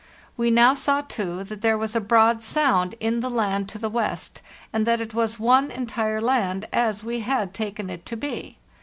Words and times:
We 0.35 0.49
now 0.49 0.73
saw, 0.73 1.01
too, 1.01 1.43
that 1.43 1.61
there 1.61 1.77
was 1.77 1.95
a 1.95 1.99
broad 2.01 2.41
sound 2.41 2.95
in 2.99 3.19
the 3.19 3.29
land 3.29 3.69
to 3.69 3.77
the 3.77 3.87
west,* 3.87 4.41
and 4.73 4.87
that 4.87 4.99
it 4.99 5.13
was 5.13 5.37
one 5.37 5.69
entire 5.69 6.19
land, 6.19 6.67
as 6.73 7.03
we 7.03 7.19
had 7.19 7.53
taken 7.53 7.87
it 7.91 8.03
to 8.07 8.17
be. 8.17 8.57